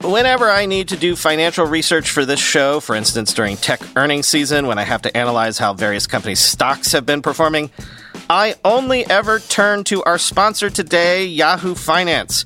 whenever 0.09 0.49
I 0.49 0.65
need 0.65 0.87
to 0.89 0.97
do 0.97 1.15
financial 1.15 1.65
research 1.65 2.09
for 2.09 2.25
this 2.25 2.39
show, 2.39 2.79
for 2.79 2.95
instance, 2.95 3.33
during 3.33 3.57
tech 3.57 3.79
earnings 3.95 4.27
season 4.27 4.67
when 4.67 4.79
I 4.79 4.83
have 4.83 5.01
to 5.03 5.15
analyze 5.15 5.57
how 5.57 5.73
various 5.73 6.07
companies' 6.07 6.39
stocks 6.39 6.91
have 6.93 7.05
been 7.05 7.21
performing, 7.21 7.69
I 8.29 8.55
only 8.65 9.05
ever 9.09 9.39
turn 9.39 9.83
to 9.85 10.03
our 10.03 10.17
sponsor 10.17 10.69
today, 10.69 11.25
Yahoo 11.25 11.75
Finance. 11.75 12.45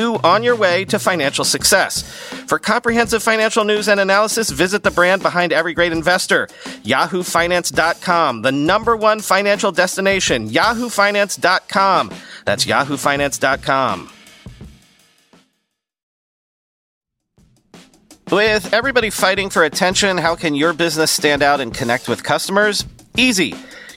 on 0.23 0.43
your 0.43 0.55
way 0.55 0.85
to 0.85 0.99
financial 0.99 1.45
success. 1.45 2.01
For 2.47 2.59
comprehensive 2.59 3.23
financial 3.23 3.63
news 3.63 3.87
and 3.87 3.99
analysis, 3.99 4.49
visit 4.49 4.83
the 4.83 4.91
brand 4.91 5.21
behind 5.21 5.53
every 5.53 5.73
great 5.73 5.91
investor, 5.91 6.47
yahoofinance.com, 6.83 8.41
the 8.41 8.51
number 8.51 8.95
one 8.95 9.19
financial 9.19 9.71
destination, 9.71 10.49
yahoofinance.com. 10.49 12.11
That's 12.45 12.65
yahoofinance.com. 12.65 14.09
With 18.31 18.73
everybody 18.73 19.09
fighting 19.09 19.49
for 19.49 19.65
attention, 19.65 20.17
how 20.17 20.35
can 20.35 20.55
your 20.55 20.71
business 20.71 21.11
stand 21.11 21.43
out 21.43 21.59
and 21.59 21.73
connect 21.73 22.07
with 22.07 22.23
customers? 22.23 22.85
Easy. 23.17 23.55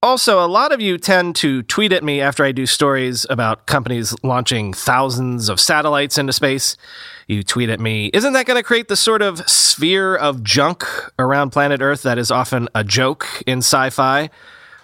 Also, 0.00 0.38
a 0.38 0.46
lot 0.46 0.70
of 0.70 0.80
you 0.80 0.96
tend 0.96 1.34
to 1.34 1.60
tweet 1.64 1.92
at 1.92 2.04
me 2.04 2.20
after 2.20 2.44
I 2.44 2.52
do 2.52 2.66
stories 2.66 3.26
about 3.28 3.66
companies 3.66 4.14
launching 4.22 4.72
thousands 4.72 5.48
of 5.48 5.58
satellites 5.58 6.16
into 6.16 6.32
space. 6.32 6.76
You 7.26 7.42
tweet 7.42 7.68
at 7.68 7.80
me, 7.80 8.06
isn't 8.14 8.32
that 8.32 8.46
going 8.46 8.60
to 8.60 8.62
create 8.62 8.86
the 8.86 8.94
sort 8.94 9.22
of 9.22 9.40
sphere 9.50 10.14
of 10.14 10.44
junk 10.44 10.84
around 11.18 11.50
planet 11.50 11.82
Earth 11.82 12.02
that 12.02 12.16
is 12.16 12.30
often 12.30 12.68
a 12.76 12.84
joke 12.84 13.26
in 13.44 13.58
sci 13.58 13.90
fi? 13.90 14.30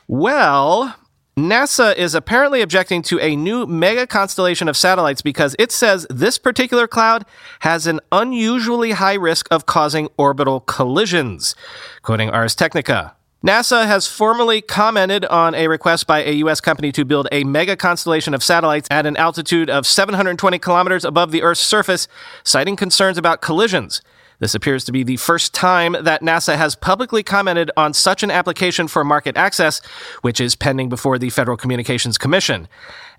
Well, 0.09 0.97
NASA 1.37 1.95
is 1.95 2.17
apparently 2.17 2.61
objecting 2.61 3.01
to 3.03 3.21
a 3.21 3.37
new 3.37 3.67
mega 3.67 4.09
constellation 4.09 4.67
of 4.67 4.77
satellites 4.77 5.23
because 5.23 5.55
it 5.61 5.71
says 5.71 6.09
this 6.11 6.39
particular 6.39 6.89
cloud 6.89 7.25
has 7.61 7.87
an 7.87 8.01
unusually 8.11 8.91
high 8.91 9.15
risk 9.15 9.47
of 9.53 9.65
causing 9.65 10.09
orbital 10.17 10.59
collisions. 10.59 11.55
Quoting 12.03 12.31
Ars 12.31 12.57
Technica. 12.57 13.15
NASA 13.45 13.85
has 13.85 14.07
formally 14.07 14.63
commented 14.63 15.27
on 15.27 15.55
a 15.55 15.69
request 15.69 16.07
by 16.07 16.25
a 16.25 16.33
U.S. 16.37 16.63
company 16.63 16.91
to 16.93 17.05
build 17.05 17.29
a 17.31 17.45
mega 17.45 17.77
constellation 17.77 18.33
of 18.33 18.43
satellites 18.43 18.89
at 18.91 19.05
an 19.05 19.19
altitude 19.19 19.69
of 19.69 19.87
720 19.87 20.59
kilometers 20.59 21.05
above 21.05 21.31
the 21.31 21.43
Earth's 21.43 21.61
surface, 21.61 22.09
citing 22.43 22.75
concerns 22.75 23.19
about 23.19 23.43
collisions. 23.43 24.01
This 24.39 24.55
appears 24.55 24.83
to 24.85 24.93
be 24.93 25.03
the 25.03 25.19
first 25.19 25.53
time 25.53 25.95
that 26.01 26.23
NASA 26.23 26.57
has 26.57 26.75
publicly 26.75 27.23
commented 27.23 27.71
on 27.77 27.93
such 27.93 28.23
an 28.23 28.31
application 28.31 28.89
for 28.89 29.05
market 29.05 29.37
access, 29.37 29.83
which 30.23 30.41
is 30.41 30.57
pending 30.57 30.89
before 30.89 31.19
the 31.19 31.29
Federal 31.29 31.59
Communications 31.59 32.17
Commission. 32.17 32.67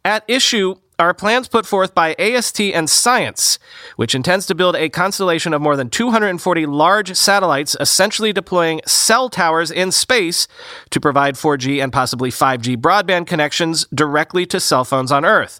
At 0.03 0.23
issue 0.27 0.77
are 0.97 1.13
plans 1.13 1.47
put 1.47 1.65
forth 1.65 1.93
by 1.93 2.13
AST 2.15 2.59
and 2.59 2.89
Science, 2.89 3.59
which 3.95 4.15
intends 4.15 4.45
to 4.45 4.55
build 4.55 4.75
a 4.75 4.89
constellation 4.89 5.53
of 5.53 5.61
more 5.61 5.75
than 5.75 5.89
240 5.89 6.65
large 6.65 7.15
satellites, 7.15 7.75
essentially 7.79 8.31
deploying 8.31 8.81
cell 8.85 9.29
towers 9.29 9.71
in 9.71 9.91
space 9.91 10.47
to 10.89 10.99
provide 10.99 11.35
4G 11.35 11.83
and 11.83 11.91
possibly 11.91 12.29
5G 12.29 12.77
broadband 12.77 13.27
connections 13.27 13.85
directly 13.93 14.45
to 14.45 14.59
cell 14.59 14.85
phones 14.85 15.11
on 15.11 15.25
Earth. 15.25 15.59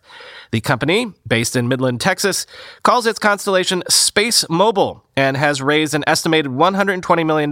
The 0.52 0.62
company, 0.62 1.14
based 1.28 1.56
in 1.56 1.68
Midland, 1.68 2.00
Texas, 2.00 2.46
calls 2.84 3.06
its 3.06 3.20
constellation 3.20 3.84
Space 3.90 4.48
Mobile 4.50 5.04
and 5.18 5.36
has 5.38 5.62
raised 5.62 5.94
an 5.94 6.04
estimated 6.08 6.52
$120 6.52 7.26
million. 7.26 7.50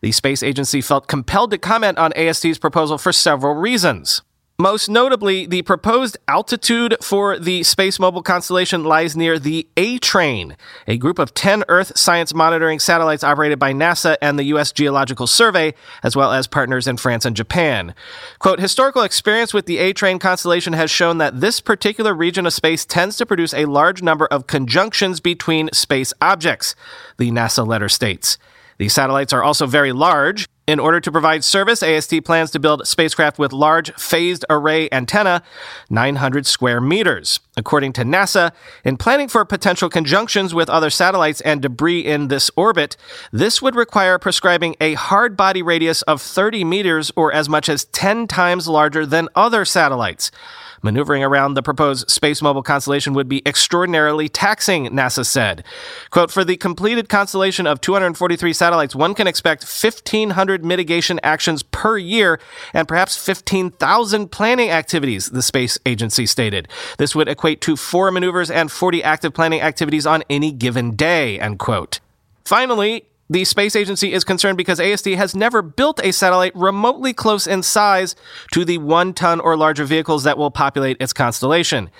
The 0.00 0.12
space 0.12 0.42
agency 0.42 0.80
felt 0.80 1.08
compelled 1.08 1.50
to 1.50 1.58
comment 1.58 1.98
on 1.98 2.12
AST's 2.12 2.58
proposal 2.58 2.98
for 2.98 3.12
several 3.12 3.54
reasons. 3.54 4.22
Most 4.58 4.88
notably, 4.88 5.46
the 5.46 5.62
proposed 5.62 6.16
altitude 6.28 6.96
for 7.02 7.40
the 7.40 7.64
Space 7.64 7.98
Mobile 7.98 8.22
constellation 8.22 8.84
lies 8.84 9.16
near 9.16 9.36
the 9.36 9.66
A 9.76 9.98
Train, 9.98 10.56
a 10.86 10.96
group 10.96 11.18
of 11.18 11.34
10 11.34 11.64
Earth 11.68 11.98
science 11.98 12.32
monitoring 12.32 12.78
satellites 12.78 13.24
operated 13.24 13.58
by 13.58 13.72
NASA 13.72 14.16
and 14.22 14.38
the 14.38 14.44
U.S. 14.44 14.70
Geological 14.70 15.26
Survey, 15.26 15.74
as 16.04 16.14
well 16.14 16.30
as 16.30 16.46
partners 16.46 16.86
in 16.86 16.98
France 16.98 17.24
and 17.24 17.34
Japan. 17.34 17.96
Quote, 18.38 18.60
historical 18.60 19.02
experience 19.02 19.52
with 19.52 19.66
the 19.66 19.78
A 19.78 19.92
Train 19.92 20.20
constellation 20.20 20.72
has 20.74 20.88
shown 20.88 21.18
that 21.18 21.40
this 21.40 21.60
particular 21.60 22.14
region 22.14 22.46
of 22.46 22.52
space 22.52 22.84
tends 22.84 23.16
to 23.16 23.26
produce 23.26 23.54
a 23.54 23.64
large 23.64 24.02
number 24.02 24.26
of 24.26 24.46
conjunctions 24.46 25.18
between 25.18 25.68
space 25.72 26.12
objects, 26.20 26.76
the 27.18 27.32
NASA 27.32 27.66
letter 27.66 27.88
states. 27.88 28.38
The 28.78 28.88
satellites 28.88 29.32
are 29.32 29.42
also 29.42 29.66
very 29.66 29.90
large. 29.90 30.46
In 30.66 30.80
order 30.80 30.98
to 30.98 31.12
provide 31.12 31.44
service, 31.44 31.82
AST 31.82 32.24
plans 32.24 32.50
to 32.52 32.58
build 32.58 32.86
spacecraft 32.86 33.38
with 33.38 33.52
large 33.52 33.92
phased 33.96 34.46
array 34.48 34.88
antenna, 34.90 35.42
900 35.90 36.46
square 36.46 36.80
meters. 36.80 37.38
According 37.54 37.92
to 37.94 38.02
NASA, 38.02 38.50
in 38.82 38.96
planning 38.96 39.28
for 39.28 39.44
potential 39.44 39.90
conjunctions 39.90 40.54
with 40.54 40.70
other 40.70 40.88
satellites 40.88 41.42
and 41.42 41.60
debris 41.60 42.00
in 42.00 42.28
this 42.28 42.50
orbit, 42.56 42.96
this 43.30 43.60
would 43.60 43.76
require 43.76 44.18
prescribing 44.18 44.74
a 44.80 44.94
hard 44.94 45.36
body 45.36 45.60
radius 45.60 46.00
of 46.02 46.22
30 46.22 46.64
meters 46.64 47.12
or 47.14 47.30
as 47.30 47.46
much 47.46 47.68
as 47.68 47.84
10 47.84 48.26
times 48.26 48.66
larger 48.66 49.04
than 49.04 49.28
other 49.34 49.66
satellites. 49.66 50.30
Maneuvering 50.84 51.24
around 51.24 51.54
the 51.54 51.62
proposed 51.62 52.10
space 52.10 52.42
mobile 52.42 52.62
constellation 52.62 53.14
would 53.14 53.26
be 53.26 53.40
extraordinarily 53.46 54.28
taxing, 54.28 54.86
NASA 54.88 55.24
said. 55.24 55.64
Quote, 56.10 56.30
for 56.30 56.44
the 56.44 56.58
completed 56.58 57.08
constellation 57.08 57.66
of 57.66 57.80
243 57.80 58.52
satellites, 58.52 58.94
one 58.94 59.14
can 59.14 59.26
expect 59.26 59.64
1,500 59.64 60.62
mitigation 60.62 61.18
actions 61.22 61.62
per 61.62 61.96
year 61.96 62.38
and 62.74 62.86
perhaps 62.86 63.16
15,000 63.16 64.30
planning 64.30 64.70
activities, 64.70 65.30
the 65.30 65.40
space 65.40 65.78
agency 65.86 66.26
stated. 66.26 66.68
This 66.98 67.14
would 67.14 67.28
equate 67.28 67.62
to 67.62 67.76
four 67.76 68.10
maneuvers 68.10 68.50
and 68.50 68.70
40 68.70 69.02
active 69.02 69.32
planning 69.32 69.62
activities 69.62 70.04
on 70.04 70.22
any 70.28 70.52
given 70.52 70.96
day, 70.96 71.40
end 71.40 71.58
quote. 71.58 72.00
Finally, 72.44 73.06
The 73.34 73.44
space 73.44 73.74
agency 73.74 74.12
is 74.12 74.22
concerned 74.22 74.56
because 74.56 74.78
AST 74.78 75.06
has 75.06 75.34
never 75.34 75.60
built 75.60 75.98
a 76.04 76.12
satellite 76.12 76.54
remotely 76.54 77.12
close 77.12 77.48
in 77.48 77.64
size 77.64 78.14
to 78.52 78.64
the 78.64 78.78
one 78.78 79.12
ton 79.12 79.40
or 79.40 79.56
larger 79.56 79.84
vehicles 79.84 80.22
that 80.22 80.38
will 80.38 80.52
populate 80.52 80.98
its 81.00 81.12
constellation. 81.12 81.90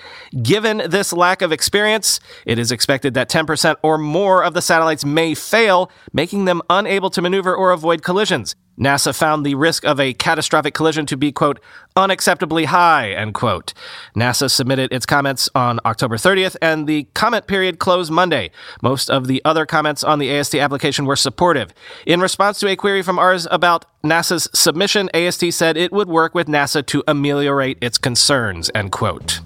Given 0.44 0.82
this 0.86 1.12
lack 1.12 1.42
of 1.42 1.50
experience, 1.50 2.20
it 2.46 2.60
is 2.60 2.70
expected 2.70 3.14
that 3.14 3.28
10% 3.28 3.74
or 3.82 3.98
more 3.98 4.44
of 4.44 4.54
the 4.54 4.62
satellites 4.62 5.04
may 5.04 5.34
fail, 5.34 5.90
making 6.12 6.44
them 6.44 6.62
unable 6.70 7.10
to 7.10 7.20
maneuver 7.20 7.52
or 7.52 7.72
avoid 7.72 8.04
collisions. 8.04 8.54
NASA 8.78 9.16
found 9.16 9.46
the 9.46 9.54
risk 9.54 9.84
of 9.84 10.00
a 10.00 10.12
catastrophic 10.14 10.74
collision 10.74 11.06
to 11.06 11.16
be, 11.16 11.30
quote, 11.30 11.60
unacceptably 11.96 12.64
high, 12.64 13.12
end 13.12 13.34
quote. 13.34 13.72
NASA 14.16 14.50
submitted 14.50 14.92
its 14.92 15.06
comments 15.06 15.48
on 15.54 15.78
October 15.84 16.16
30th, 16.16 16.56
and 16.60 16.86
the 16.86 17.04
comment 17.14 17.46
period 17.46 17.78
closed 17.78 18.10
Monday. 18.10 18.50
Most 18.82 19.10
of 19.10 19.28
the 19.28 19.40
other 19.44 19.64
comments 19.64 20.02
on 20.02 20.18
the 20.18 20.36
AST 20.36 20.56
application 20.56 21.04
were 21.04 21.16
supportive. 21.16 21.72
In 22.06 22.20
response 22.20 22.58
to 22.60 22.68
a 22.68 22.76
query 22.76 23.02
from 23.02 23.18
Ars 23.18 23.46
about 23.50 23.84
NASA's 24.02 24.48
submission, 24.52 25.08
AST 25.14 25.52
said 25.52 25.76
it 25.76 25.92
would 25.92 26.08
work 26.08 26.34
with 26.34 26.48
NASA 26.48 26.84
to 26.86 27.04
ameliorate 27.06 27.78
its 27.80 27.96
concerns, 27.96 28.70
end 28.74 28.90
quote. 28.90 29.40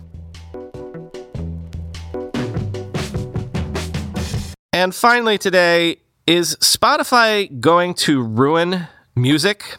And 4.73 4.95
finally 4.95 5.39
today, 5.39 5.97
is 6.27 6.57
Spotify 6.57 7.49
going 7.59 7.95
to 7.95 8.23
ruin 8.23 8.87
music. 9.19 9.79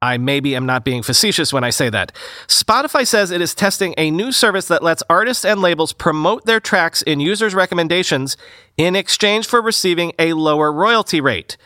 I 0.00 0.16
maybe 0.16 0.54
am 0.54 0.64
not 0.64 0.84
being 0.84 1.02
facetious 1.02 1.52
when 1.52 1.64
I 1.64 1.70
say 1.70 1.90
that. 1.90 2.12
Spotify 2.46 3.04
says 3.04 3.30
it 3.30 3.40
is 3.40 3.54
testing 3.54 3.94
a 3.98 4.12
new 4.12 4.30
service 4.30 4.68
that 4.68 4.82
lets 4.82 5.02
artists 5.10 5.44
and 5.44 5.60
labels 5.60 5.92
promote 5.92 6.44
their 6.44 6.60
tracks 6.60 7.02
in 7.02 7.18
users' 7.18 7.54
recommendations 7.54 8.36
in 8.76 8.94
exchange 8.94 9.46
for 9.46 9.60
receiving 9.60 10.12
a 10.18 10.34
lower 10.34 10.72
royalty 10.72 11.20
rate. 11.20 11.56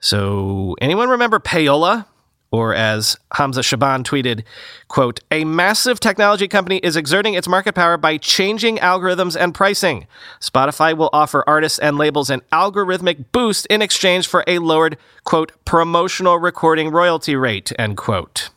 So, 0.00 0.76
anyone 0.80 1.08
remember 1.08 1.38
Payola? 1.38 2.06
Or 2.52 2.74
as 2.74 3.16
Hamza 3.32 3.62
Shaban 3.62 4.04
tweeted, 4.04 4.44
quote, 4.88 5.20
a 5.30 5.44
massive 5.44 5.98
technology 5.98 6.46
company 6.46 6.76
is 6.78 6.96
exerting 6.96 7.32
its 7.32 7.48
market 7.48 7.74
power 7.74 7.96
by 7.96 8.18
changing 8.18 8.76
algorithms 8.76 9.40
and 9.40 9.54
pricing. 9.54 10.06
Spotify 10.38 10.94
will 10.94 11.08
offer 11.14 11.42
artists 11.46 11.78
and 11.78 11.96
labels 11.96 12.28
an 12.28 12.42
algorithmic 12.52 13.24
boost 13.32 13.64
in 13.66 13.80
exchange 13.80 14.28
for 14.28 14.44
a 14.46 14.58
lowered, 14.58 14.98
quote, 15.24 15.52
promotional 15.64 16.38
recording 16.38 16.90
royalty 16.90 17.34
rate, 17.34 17.72
end 17.78 17.96
quote. 17.96 18.50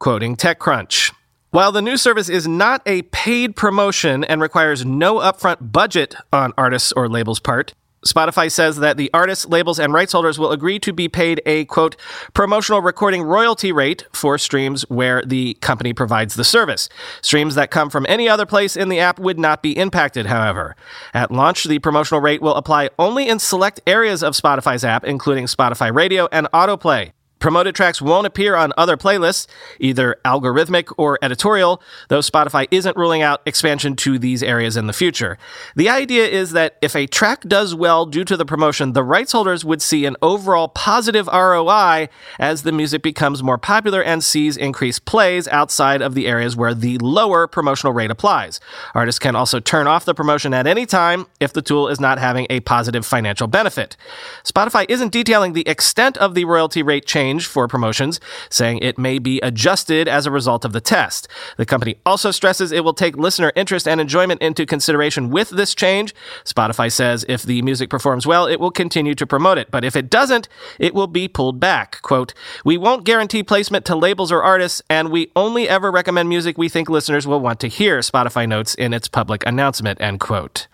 Quoting 0.00 0.36
TechCrunch. 0.36 1.12
While 1.50 1.70
the 1.70 1.80
new 1.80 1.96
service 1.96 2.28
is 2.28 2.48
not 2.48 2.82
a 2.84 3.02
paid 3.02 3.54
promotion 3.54 4.24
and 4.24 4.42
requires 4.42 4.84
no 4.84 5.20
upfront 5.20 5.72
budget 5.72 6.16
on 6.32 6.52
artists 6.58 6.92
or 6.92 7.08
labels' 7.08 7.40
part, 7.40 7.72
Spotify 8.04 8.50
says 8.50 8.76
that 8.76 8.96
the 8.96 9.10
artists, 9.12 9.46
labels, 9.46 9.78
and 9.78 9.92
rights 9.92 10.12
holders 10.12 10.38
will 10.38 10.52
agree 10.52 10.78
to 10.80 10.92
be 10.92 11.08
paid 11.08 11.40
a 11.46 11.64
quote 11.64 11.96
promotional 12.34 12.80
recording 12.82 13.22
royalty 13.22 13.72
rate 13.72 14.06
for 14.12 14.38
streams 14.38 14.82
where 14.88 15.22
the 15.22 15.54
company 15.54 15.92
provides 15.92 16.34
the 16.34 16.44
service. 16.44 16.88
Streams 17.22 17.54
that 17.54 17.70
come 17.70 17.90
from 17.90 18.06
any 18.08 18.28
other 18.28 18.46
place 18.46 18.76
in 18.76 18.88
the 18.88 19.00
app 19.00 19.18
would 19.18 19.38
not 19.38 19.62
be 19.62 19.76
impacted, 19.76 20.26
however. 20.26 20.76
At 21.14 21.30
launch, 21.30 21.64
the 21.64 21.78
promotional 21.78 22.20
rate 22.20 22.42
will 22.42 22.54
apply 22.54 22.90
only 22.98 23.28
in 23.28 23.38
select 23.38 23.80
areas 23.86 24.22
of 24.22 24.34
Spotify's 24.34 24.84
app, 24.84 25.04
including 25.04 25.46
Spotify 25.46 25.94
Radio 25.94 26.28
and 26.30 26.46
Autoplay. 26.52 27.12
Promoted 27.38 27.74
tracks 27.74 28.00
won't 28.00 28.26
appear 28.26 28.56
on 28.56 28.72
other 28.78 28.96
playlists, 28.96 29.46
either 29.78 30.16
algorithmic 30.24 30.92
or 30.96 31.18
editorial, 31.20 31.82
though 32.08 32.20
Spotify 32.20 32.66
isn't 32.70 32.96
ruling 32.96 33.20
out 33.20 33.42
expansion 33.44 33.94
to 33.96 34.18
these 34.18 34.42
areas 34.42 34.76
in 34.76 34.86
the 34.86 34.94
future. 34.94 35.36
The 35.74 35.90
idea 35.90 36.26
is 36.26 36.52
that 36.52 36.78
if 36.80 36.96
a 36.96 37.06
track 37.06 37.42
does 37.42 37.74
well 37.74 38.06
due 38.06 38.24
to 38.24 38.38
the 38.38 38.46
promotion, 38.46 38.94
the 38.94 39.04
rights 39.04 39.32
holders 39.32 39.66
would 39.66 39.82
see 39.82 40.06
an 40.06 40.16
overall 40.22 40.68
positive 40.68 41.26
ROI 41.26 42.08
as 42.38 42.62
the 42.62 42.72
music 42.72 43.02
becomes 43.02 43.42
more 43.42 43.58
popular 43.58 44.02
and 44.02 44.24
sees 44.24 44.56
increased 44.56 45.04
plays 45.04 45.46
outside 45.48 46.00
of 46.00 46.14
the 46.14 46.26
areas 46.26 46.56
where 46.56 46.74
the 46.74 46.96
lower 46.98 47.46
promotional 47.46 47.92
rate 47.92 48.10
applies. 48.10 48.60
Artists 48.94 49.18
can 49.18 49.36
also 49.36 49.60
turn 49.60 49.86
off 49.86 50.06
the 50.06 50.14
promotion 50.14 50.54
at 50.54 50.66
any 50.66 50.86
time 50.86 51.26
if 51.38 51.52
the 51.52 51.62
tool 51.62 51.88
is 51.88 52.00
not 52.00 52.18
having 52.18 52.46
a 52.48 52.60
positive 52.60 53.04
financial 53.04 53.46
benefit. 53.46 53.96
Spotify 54.42 54.86
isn't 54.88 55.12
detailing 55.12 55.52
the 55.52 55.68
extent 55.68 56.16
of 56.16 56.34
the 56.34 56.46
royalty 56.46 56.82
rate 56.82 57.04
change 57.04 57.25
for 57.34 57.68
promotions, 57.68 58.20
saying 58.50 58.78
it 58.78 58.98
may 58.98 59.18
be 59.18 59.40
adjusted 59.40 60.08
as 60.08 60.26
a 60.26 60.30
result 60.30 60.64
of 60.64 60.72
the 60.72 60.80
test. 60.80 61.28
The 61.56 61.66
company 61.66 61.96
also 62.06 62.30
stresses 62.30 62.72
it 62.72 62.84
will 62.84 62.94
take 62.94 63.16
listener 63.16 63.52
interest 63.56 63.88
and 63.88 64.00
enjoyment 64.00 64.40
into 64.40 64.66
consideration 64.66 65.30
with 65.30 65.50
this 65.50 65.74
change. 65.74 66.14
Spotify 66.44 66.90
says 66.90 67.24
if 67.28 67.42
the 67.42 67.62
music 67.62 67.90
performs 67.90 68.26
well, 68.26 68.46
it 68.46 68.60
will 68.60 68.70
continue 68.70 69.14
to 69.14 69.26
promote 69.26 69.58
it, 69.58 69.70
but 69.70 69.84
if 69.84 69.96
it 69.96 70.08
doesn't, 70.08 70.48
it 70.78 70.94
will 70.94 71.06
be 71.06 71.28
pulled 71.28 71.58
back. 71.58 72.00
Quote, 72.02 72.32
We 72.64 72.76
won't 72.76 73.04
guarantee 73.04 73.42
placement 73.42 73.84
to 73.86 73.96
labels 73.96 74.30
or 74.30 74.42
artists, 74.42 74.82
and 74.88 75.10
we 75.10 75.32
only 75.34 75.68
ever 75.68 75.90
recommend 75.90 76.28
music 76.28 76.56
we 76.56 76.68
think 76.68 76.88
listeners 76.88 77.26
will 77.26 77.40
want 77.40 77.60
to 77.60 77.68
hear, 77.68 77.98
Spotify 77.98 78.48
notes 78.48 78.74
in 78.74 78.94
its 78.94 79.08
public 79.08 79.44
announcement, 79.46 80.00
end 80.00 80.20
quote 80.20 80.68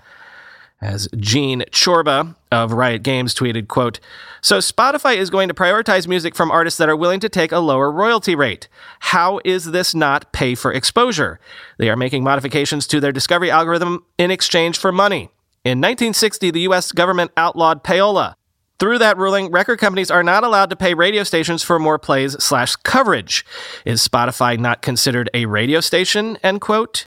as 0.83 1.09
Gene 1.17 1.63
Chorba 1.71 2.35
of 2.51 2.73
Riot 2.73 3.05
Games 3.05 3.35
tweeted, 3.35 3.69
quote, 3.69 4.01
So 4.43 4.59
Spotify 4.59 5.17
is 5.17 5.31
going 5.31 5.49
to 5.49 5.55
prioritize 5.55 6.09
music 6.09 6.35
from 6.35 6.51
artists 6.51 6.77
that 6.79 6.89
are 6.89 6.97
willing 6.97 7.21
to 7.21 7.29
take 7.29 7.53
a 7.53 7.61
lower 7.61 7.91
royalty 7.91 8.35
rate. 8.35 8.69
How 8.99 9.41
is 9.45 9.67
this 9.67 9.95
not 9.95 10.33
pay 10.33 10.57
for 10.57 10.73
exposure? 10.73 11.39
They 11.79 11.89
are 11.89 11.97
making 11.97 12.25
modifications 12.25 12.89
to 12.89 13.01
their 13.01 13.13
discovery 13.13 13.51
algorithm 13.51 14.05
in 14.19 14.33
exchange 14.33 14.77
for 14.77 14.91
money. 14.91 15.31
In 15.65 15.79
1960, 15.79 16.51
the 16.51 16.61
US 16.63 16.91
government 16.91 17.31
outlawed 17.37 17.85
payola. 17.85 18.35
Through 18.81 18.99
that 18.99 19.17
ruling, 19.17 19.53
record 19.53 19.79
companies 19.79 20.11
are 20.11 20.25
not 20.25 20.43
allowed 20.43 20.71
to 20.71 20.77
pay 20.77 20.93
radio 20.93 21.23
stations 21.23 21.63
for 21.63 21.79
more 21.79 22.01
plays 22.01 22.33
slash 22.43 22.75
coverage. 22.75 23.47
Is 23.85 24.07
Spotify 24.07 24.59
not 24.59 24.83
considered 24.83 25.31
a 25.33 25.47
radio 25.47 25.79
station? 25.79 26.37
End 26.43 26.61
quote. 26.61 27.07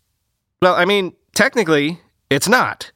Well, 0.61 0.75
I 0.75 0.85
mean, 0.85 1.11
technically, 1.33 1.99
it's 2.29 2.47
not. 2.47 2.91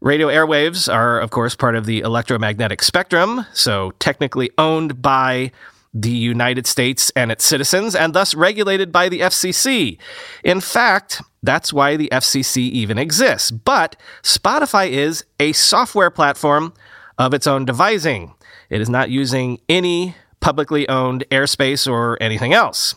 Radio 0.00 0.28
airwaves 0.28 0.92
are, 0.92 1.18
of 1.18 1.30
course, 1.30 1.56
part 1.56 1.74
of 1.74 1.84
the 1.84 2.00
electromagnetic 2.00 2.82
spectrum, 2.82 3.44
so 3.52 3.90
technically 3.98 4.50
owned 4.56 5.02
by 5.02 5.50
the 5.92 6.10
United 6.10 6.66
States 6.68 7.10
and 7.16 7.32
its 7.32 7.44
citizens, 7.44 7.96
and 7.96 8.14
thus 8.14 8.34
regulated 8.34 8.92
by 8.92 9.08
the 9.08 9.20
FCC. 9.20 9.98
In 10.44 10.60
fact, 10.60 11.20
that's 11.42 11.72
why 11.72 11.96
the 11.96 12.08
FCC 12.12 12.58
even 12.58 12.96
exists. 12.96 13.50
But 13.50 13.96
Spotify 14.22 14.88
is 14.88 15.24
a 15.40 15.52
software 15.52 16.10
platform 16.10 16.74
of 17.18 17.34
its 17.34 17.48
own 17.48 17.64
devising. 17.64 18.34
It 18.70 18.80
is 18.80 18.88
not 18.88 19.10
using 19.10 19.60
any 19.68 20.14
publicly 20.40 20.88
owned 20.88 21.24
airspace 21.30 21.90
or 21.90 22.16
anything 22.22 22.52
else. 22.52 22.94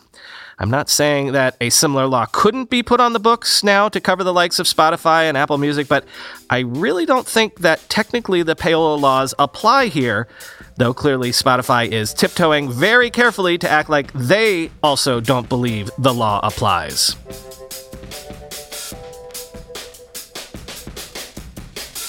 I'm 0.62 0.70
not 0.70 0.92
saying 0.92 1.32
that 1.32 1.56
a 1.60 1.72
similar 1.72 2.06
law 2.06 2.28
couldn't 2.28 2.70
be 2.70 2.84
put 2.84 3.00
on 3.00 3.14
the 3.14 3.20
books 3.20 3.64
now 3.64 3.90
to 3.90 4.00
cover 4.00 4.24
the 4.24 4.32
likes 4.32 4.60
of 4.60 4.68
Spotify 4.68 5.24
and 5.24 5.36
Apple 5.36 5.58
Music, 5.58 5.88
but 5.88 6.06
I 6.52 6.60
really 6.60 7.08
don't 7.08 7.26
think 7.26 7.62
that 7.62 7.80
technically 7.90 8.44
the 8.44 8.56
payola 8.56 9.02
laws 9.02 9.34
apply 9.40 9.88
here, 9.88 10.28
though 10.76 10.94
clearly 10.94 11.32
Spotify 11.32 11.92
is 11.92 12.14
tiptoeing 12.14 12.72
very 12.72 13.10
carefully 13.10 13.58
to 13.58 13.68
act 13.68 13.90
like 13.90 14.14
they 14.14 14.70
also 14.84 15.20
don't 15.20 15.50
believe 15.50 15.90
the 15.98 16.14
law 16.14 16.40
applies. 16.44 17.16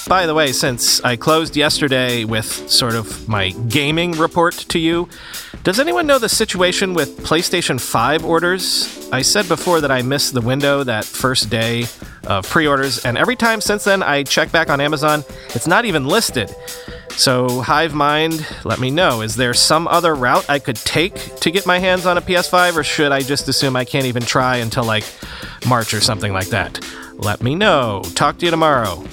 By 0.06 0.26
the 0.26 0.34
way, 0.34 0.52
since 0.52 1.00
I 1.00 1.16
closed 1.16 1.56
yesterday 1.56 2.26
with 2.26 2.68
sort 2.68 2.96
of 2.96 3.26
my 3.30 3.52
gaming 3.70 4.12
report 4.12 4.52
to 4.68 4.78
you, 4.78 5.08
does 5.64 5.78
anyone 5.78 6.08
know 6.08 6.18
the 6.18 6.28
situation 6.28 6.92
with 6.92 7.18
PlayStation 7.18 7.80
5 7.80 8.24
orders? 8.24 9.08
I 9.12 9.22
said 9.22 9.46
before 9.46 9.80
that 9.80 9.92
I 9.92 10.02
missed 10.02 10.34
the 10.34 10.40
window 10.40 10.82
that 10.82 11.04
first 11.04 11.50
day 11.50 11.84
of 12.24 12.48
pre 12.48 12.66
orders, 12.66 13.04
and 13.04 13.16
every 13.16 13.36
time 13.36 13.60
since 13.60 13.84
then 13.84 14.02
I 14.02 14.24
check 14.24 14.50
back 14.50 14.70
on 14.70 14.80
Amazon, 14.80 15.24
it's 15.54 15.68
not 15.68 15.84
even 15.84 16.06
listed. 16.06 16.52
So, 17.10 17.60
Hive 17.60 17.94
Mind, 17.94 18.44
let 18.64 18.80
me 18.80 18.90
know. 18.90 19.20
Is 19.20 19.36
there 19.36 19.54
some 19.54 19.86
other 19.86 20.14
route 20.14 20.48
I 20.48 20.58
could 20.58 20.76
take 20.76 21.14
to 21.36 21.50
get 21.50 21.66
my 21.66 21.78
hands 21.78 22.06
on 22.06 22.18
a 22.18 22.22
PS5, 22.22 22.76
or 22.76 22.82
should 22.82 23.12
I 23.12 23.20
just 23.20 23.48
assume 23.48 23.76
I 23.76 23.84
can't 23.84 24.06
even 24.06 24.22
try 24.22 24.56
until 24.56 24.84
like 24.84 25.04
March 25.66 25.94
or 25.94 26.00
something 26.00 26.32
like 26.32 26.48
that? 26.48 26.80
Let 27.14 27.42
me 27.42 27.54
know. 27.54 28.02
Talk 28.14 28.38
to 28.38 28.46
you 28.46 28.50
tomorrow. 28.50 29.04